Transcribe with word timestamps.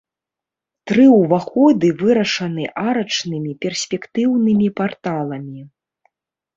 Тры 0.91 1.05
ўваходы 1.17 1.87
вырашаны 2.01 2.63
арачнымі 2.87 3.51
перспектыўнымі 3.67 4.67
парталамі. 4.83 5.61